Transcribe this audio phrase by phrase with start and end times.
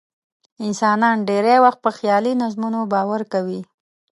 [0.65, 3.61] انسانان ډېری وخت په خیالي نظمونو باور کوي.